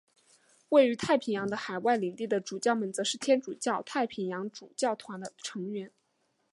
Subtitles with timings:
[0.03, 0.17] 而
[0.69, 5.91] 位于太平洋的海外领地的主教们则是天主教太平洋主教团的成员。